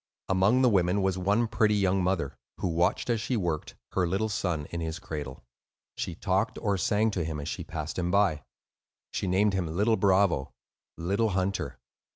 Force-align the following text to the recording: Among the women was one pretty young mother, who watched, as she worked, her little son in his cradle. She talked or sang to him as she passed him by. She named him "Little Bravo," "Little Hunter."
Among 0.29 0.63
the 0.63 0.69
women 0.69 1.03
was 1.03 1.19
one 1.19 1.47
pretty 1.47 1.75
young 1.75 2.01
mother, 2.03 2.35
who 2.57 2.69
watched, 2.69 3.07
as 3.11 3.21
she 3.21 3.37
worked, 3.37 3.75
her 3.91 4.07
little 4.07 4.29
son 4.29 4.65
in 4.71 4.81
his 4.81 4.97
cradle. 4.97 5.43
She 5.95 6.15
talked 6.15 6.57
or 6.59 6.75
sang 6.79 7.11
to 7.11 7.23
him 7.23 7.39
as 7.39 7.47
she 7.47 7.63
passed 7.63 7.99
him 7.99 8.09
by. 8.09 8.41
She 9.11 9.27
named 9.27 9.53
him 9.53 9.67
"Little 9.67 9.97
Bravo," 9.97 10.53
"Little 10.97 11.29
Hunter." 11.29 11.77